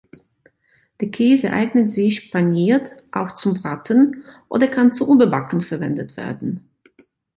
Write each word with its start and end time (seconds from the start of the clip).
Der 0.99 1.09
Käse 1.11 1.51
eignet 1.51 1.91
sich 1.91 2.31
paniert 2.31 2.93
auch 3.11 3.33
zum 3.33 3.53
Braten 3.53 4.23
oder 4.49 4.67
kann 4.67 4.91
zum 4.91 5.11
Überbacken 5.15 5.61
verwendet 5.61 6.17
werden. 6.17 6.71